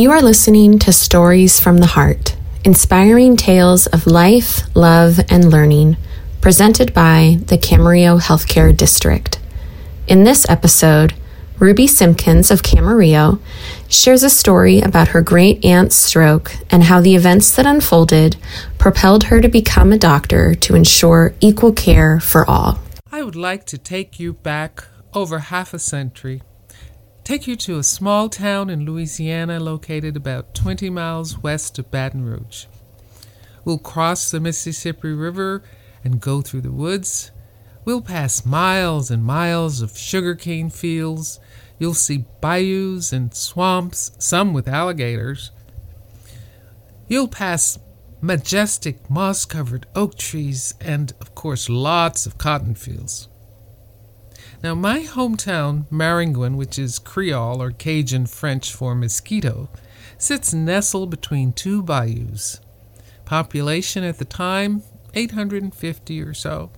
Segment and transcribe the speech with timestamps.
[0.00, 5.98] You are listening to Stories from the Heart, inspiring tales of life, love, and learning,
[6.40, 9.38] presented by the Camarillo Healthcare District.
[10.08, 11.12] In this episode,
[11.58, 13.40] Ruby Simpkins of Camarillo
[13.90, 18.38] shares a story about her great aunt's stroke and how the events that unfolded
[18.78, 22.78] propelled her to become a doctor to ensure equal care for all.
[23.12, 24.82] I would like to take you back
[25.12, 26.40] over half a century
[27.24, 32.24] take you to a small town in Louisiana located about 20 miles west of Baton
[32.24, 32.66] Rouge.
[33.64, 35.62] We'll cross the Mississippi River
[36.02, 37.30] and go through the woods.
[37.84, 41.40] We'll pass miles and miles of sugarcane fields.
[41.78, 45.50] You'll see bayous and swamps, some with alligators.
[47.08, 47.78] You'll pass
[48.20, 53.29] majestic moss covered oak trees and, of course, lots of cotton fields.
[54.62, 59.70] Now, my hometown, Maringouin, which is Creole or Cajun French for mosquito,
[60.18, 62.60] sits nestled between two bayous.
[63.24, 64.82] Population at the time,
[65.14, 66.70] 850 or so.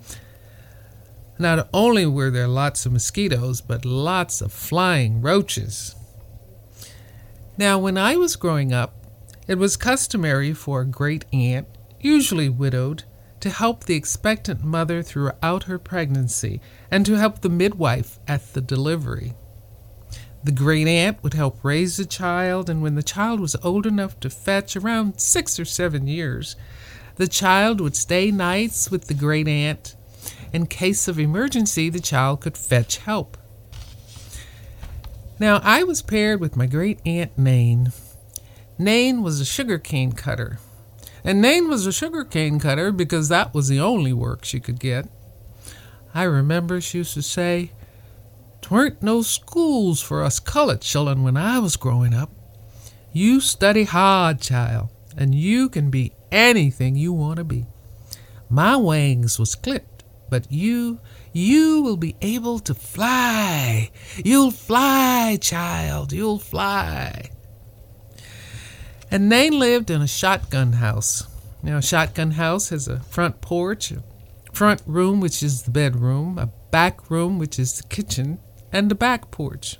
[1.40, 5.96] Not only were there lots of mosquitoes, but lots of flying roaches.
[7.58, 8.94] Now, when I was growing up,
[9.48, 11.66] it was customary for a great aunt,
[12.00, 13.02] usually widowed,
[13.42, 16.60] to help the expectant mother throughout her pregnancy
[16.92, 19.34] and to help the midwife at the delivery.
[20.44, 24.18] The great aunt would help raise the child, and when the child was old enough
[24.20, 26.54] to fetch, around six or seven years,
[27.16, 29.96] the child would stay nights with the great aunt.
[30.52, 33.36] In case of emergency, the child could fetch help.
[35.40, 37.92] Now, I was paired with my great aunt Nain.
[38.78, 40.60] Nain was a sugar cane cutter.
[41.24, 44.80] And Nain was a sugar cane cutter because that was the only work she could
[44.80, 45.08] get.
[46.14, 47.70] I remember she used to say,
[48.60, 52.30] "Twarn't no schools for us colored children when I was growing up.
[53.12, 57.66] You study hard, child, and you can be anything you want to be.
[58.48, 60.98] My wings was clipped, but you,
[61.32, 63.90] you will be able to fly.
[64.24, 67.30] You'll fly, child, you'll fly.
[69.12, 71.28] And Nain lived in a shotgun house.
[71.62, 74.02] Now, a shotgun house has a front porch, a
[74.54, 78.38] front room, which is the bedroom, a back room, which is the kitchen,
[78.72, 79.76] and a back porch.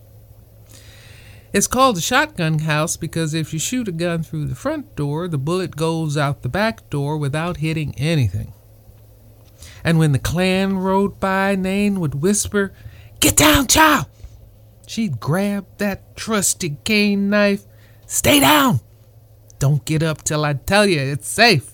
[1.51, 5.29] It's called a shotgun house because if you shoot a gun through the front door,
[5.29, 8.53] the bullet goes out the back door without hitting anything.
[9.83, 12.75] And when the Klan rode by, Nain would whisper,
[13.21, 14.05] Get down, child!
[14.87, 17.65] She'd grab that trusty cane knife.
[18.07, 18.81] Stay down!
[19.63, 21.71] Don't get up till I tell you it's safe.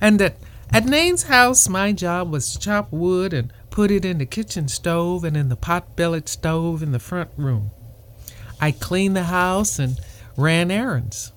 [0.00, 0.36] And at,
[0.72, 4.66] at Nain's house, my job was to chop wood and put it in the kitchen
[4.66, 7.70] stove and in the pot bellied stove in the front room.
[8.60, 10.00] I cleaned the house and
[10.36, 11.30] ran errands.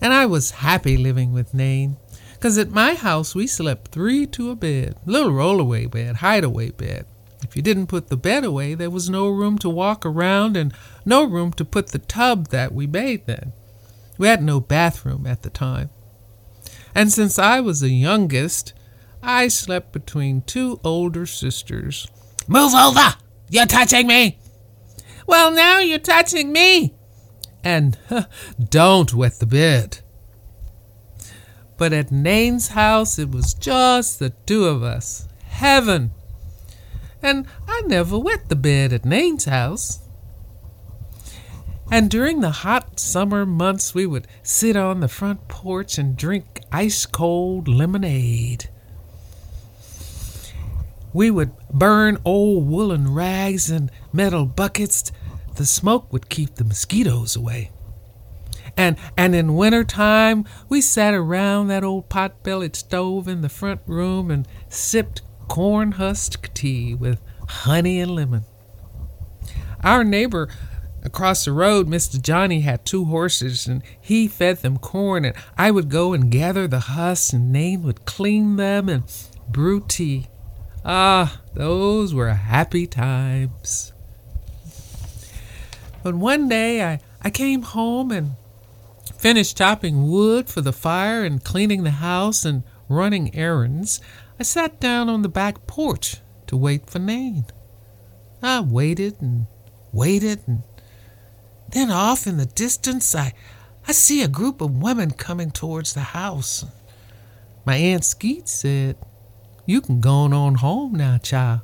[0.00, 1.96] And I was happy living with Nain,
[2.38, 7.06] 'cause at my house we slept three to a bed, little rollaway bed, hideaway bed.
[7.42, 10.72] If you didn't put the bed away, there was no room to walk around and
[11.04, 13.52] no room to put the tub that we bathed in.
[14.18, 15.90] We had no bathroom at the time.
[16.94, 18.72] And since I was the youngest,
[19.22, 22.06] I slept between two older sisters.
[22.46, 23.14] Move over!
[23.48, 24.38] You're touching me!
[25.26, 26.94] Well, now you're touching me!
[27.64, 27.98] And
[28.70, 30.00] don't wet the bed.
[31.76, 35.26] But at Nain's house, it was just the two of us.
[35.44, 36.12] Heaven!
[37.22, 40.00] And I never wet the bed at Nain's house.
[41.90, 46.62] And during the hot summer months, we would sit on the front porch and drink
[46.72, 48.70] ice cold lemonade.
[51.12, 55.12] We would burn old woolen rags in metal buckets.
[55.56, 57.70] The smoke would keep the mosquitoes away.
[58.76, 63.50] And, and in winter time, we sat around that old pot bellied stove in the
[63.50, 68.44] front room and sipped corn husk tea with honey and lemon.
[69.82, 70.48] Our neighbor
[71.04, 72.22] Across the road, Mr.
[72.22, 76.68] Johnny had two horses, and he fed them corn, and I would go and gather
[76.68, 79.02] the husks, and Nain would clean them and
[79.48, 80.28] brew tea.
[80.84, 83.92] Ah, those were happy times.
[86.04, 88.32] But one day I, I came home and
[89.18, 94.00] finished chopping wood for the fire and cleaning the house and running errands.
[94.38, 97.46] I sat down on the back porch to wait for Nain.
[98.42, 99.46] I waited and
[99.92, 100.62] waited and
[101.72, 103.32] then off in the distance, I,
[103.88, 106.64] I see a group of women coming towards the house.
[107.64, 108.96] My Aunt Skeet said,
[109.64, 111.60] You can go on home now, child.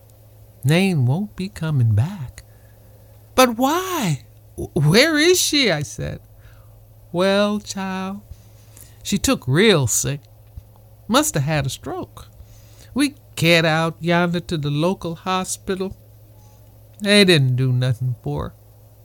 [0.65, 2.43] Nain won't be coming back.
[3.35, 4.25] But why?
[4.57, 5.71] Where is she?
[5.71, 6.21] I said.
[7.13, 8.23] Well, child,
[9.03, 10.21] she took real sick.
[11.09, 12.29] Must have had a stroke.
[12.95, 15.97] We get out yonder to the local hospital.
[17.01, 18.55] They didn't do nothing for her.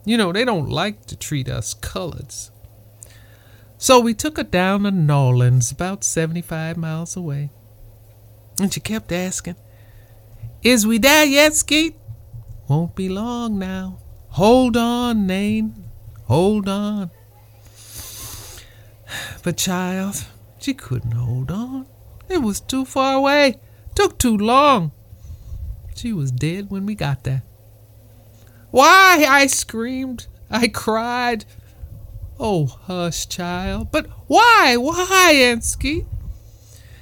[0.04, 2.50] You know, they don't like to treat us coloreds.
[3.78, 7.50] So we took her down to Nolens, about 75 miles away.
[8.60, 9.56] And she kept asking,
[10.62, 11.96] Is we there yet, Skeet?
[12.68, 13.98] Won't be long now.
[14.30, 15.84] Hold on, Nain.
[16.26, 17.10] Hold on.
[19.42, 20.24] But, child,
[20.58, 21.86] she couldn't hold on.
[22.28, 23.58] It was too far away.
[23.94, 24.92] Took too long.
[25.94, 27.42] She was dead when we got there.
[28.70, 29.26] Why?
[29.28, 30.26] I screamed.
[30.50, 31.44] I cried.
[32.38, 33.92] Oh, hush, child.
[33.92, 34.76] But why?
[34.76, 36.06] Why, Aunt Skeet?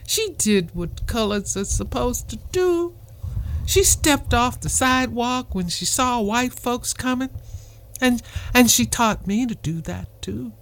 [0.06, 2.94] She did what colors are supposed to do.
[3.64, 7.30] She stepped off the sidewalk when she saw white folks coming,
[8.00, 8.20] and
[8.52, 10.52] and she taught me to do that too.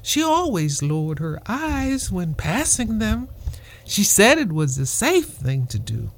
[0.00, 3.28] She always lowered her eyes when passing them.
[3.84, 6.10] She said it was a safe thing to do.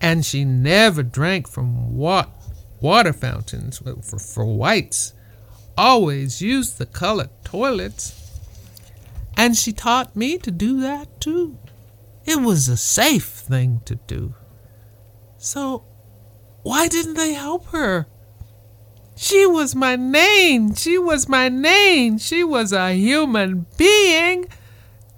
[0.00, 2.30] And she never drank from what
[2.80, 5.12] water fountains for, for whites,
[5.78, 8.18] always used the colored toilets.
[9.36, 11.58] And she taught me to do that too.
[12.24, 14.34] It was a safe thing to do.
[15.38, 15.84] So,
[16.62, 18.06] why didn't they help her?
[19.16, 20.74] She was my Nain.
[20.74, 22.18] She was my Nain.
[22.18, 24.46] She was a human being,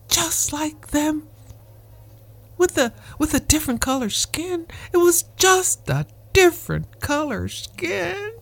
[0.09, 1.29] just like them.
[2.65, 4.67] With a with a different color skin.
[4.91, 8.33] It was just a different color skin.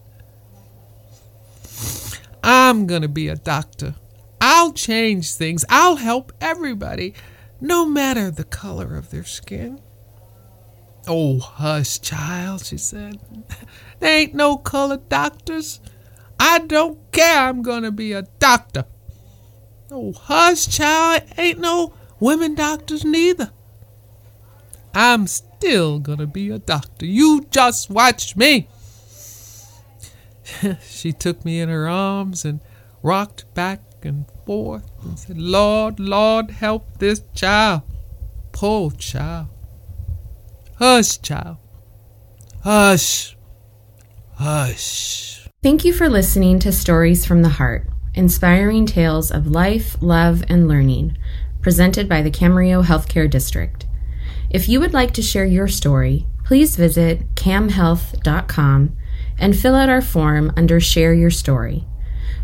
[2.45, 3.97] I'm to be a doctor.
[4.41, 5.65] I'll change things.
[5.69, 7.15] I'll help everybody,
[7.61, 9.81] no matter the color of their skin.
[11.09, 13.19] Oh, hush, child, she said.
[13.99, 15.81] There ain't no colored doctors.
[16.39, 17.49] I don't care.
[17.49, 18.85] I'm going to be a doctor.
[19.91, 21.25] Oh, hush, child.
[21.37, 23.51] Ain't no women doctors neither.
[24.95, 27.07] I'm still gonna be a doctor.
[27.07, 28.69] You just watch me.
[30.83, 32.61] she took me in her arms and
[33.03, 37.83] rocked back and forth and said, Lord, Lord, help this child.
[38.53, 39.49] Poor child.
[40.77, 41.59] Hush, child.
[42.63, 43.37] Hush.
[44.35, 45.49] Hush.
[45.63, 50.67] Thank you for listening to Stories from the Heart, inspiring tales of life, love, and
[50.67, 51.17] learning,
[51.61, 53.82] presented by the Camarillo Healthcare District.
[54.53, 58.95] If you would like to share your story, please visit camhealth.com
[59.39, 61.87] and fill out our form under Share Your Story.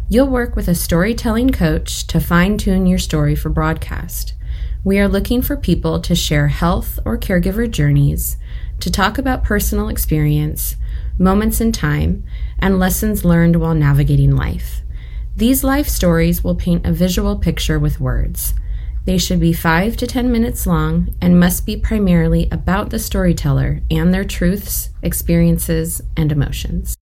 [0.09, 4.33] You'll work with a storytelling coach to fine tune your story for broadcast.
[4.83, 8.39] We are looking for people to share health or caregiver journeys,
[8.81, 10.77] to talk about personal experience,
[11.19, 12.25] moments in time,
[12.59, 14.81] and lessons learned while navigating life.
[15.37, 18.55] These life stories will paint a visual picture with words.
[19.05, 23.81] They should be 5 to 10 minutes long and must be primarily about the storyteller
[23.91, 26.99] and their truths, experiences, and emotions.